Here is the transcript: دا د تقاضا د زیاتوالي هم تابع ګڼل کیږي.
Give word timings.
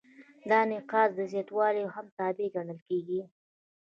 دا 0.49 0.59
د 0.69 0.71
تقاضا 0.81 1.15
د 1.17 1.19
زیاتوالي 1.31 1.83
هم 1.93 2.05
تابع 2.17 2.47
ګڼل 2.55 2.79
کیږي. 2.87 3.21